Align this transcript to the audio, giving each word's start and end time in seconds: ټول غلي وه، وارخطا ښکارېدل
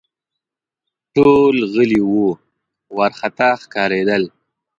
ټول 1.15 1.55
غلي 1.73 2.01
وه، 2.11 2.29
وارخطا 2.95 3.49
ښکارېدل 3.61 4.23